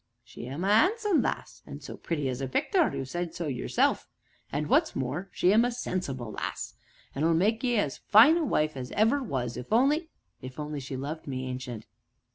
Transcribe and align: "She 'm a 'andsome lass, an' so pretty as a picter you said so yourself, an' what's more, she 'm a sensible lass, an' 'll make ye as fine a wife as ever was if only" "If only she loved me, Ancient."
"She 0.23 0.47
'm 0.47 0.63
a 0.63 0.67
'andsome 0.69 1.21
lass, 1.21 1.61
an' 1.67 1.81
so 1.81 1.95
pretty 1.95 2.27
as 2.27 2.41
a 2.41 2.47
picter 2.47 2.91
you 2.97 3.05
said 3.05 3.35
so 3.35 3.45
yourself, 3.45 4.07
an' 4.51 4.67
what's 4.67 4.95
more, 4.95 5.29
she 5.31 5.53
'm 5.53 5.63
a 5.63 5.69
sensible 5.71 6.31
lass, 6.31 6.73
an' 7.13 7.23
'll 7.23 7.35
make 7.35 7.63
ye 7.63 7.75
as 7.77 7.97
fine 7.99 8.35
a 8.37 8.43
wife 8.43 8.75
as 8.75 8.89
ever 8.93 9.21
was 9.21 9.57
if 9.57 9.71
only" 9.71 10.09
"If 10.41 10.59
only 10.59 10.79
she 10.79 10.97
loved 10.97 11.27
me, 11.27 11.45
Ancient." 11.47 11.85